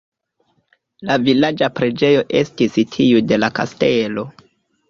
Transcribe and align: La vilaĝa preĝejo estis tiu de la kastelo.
La 1.09 1.17
vilaĝa 1.27 1.69
preĝejo 1.81 2.25
estis 2.41 2.81
tiu 2.97 3.23
de 3.33 3.41
la 3.45 3.55
kastelo. 3.61 4.29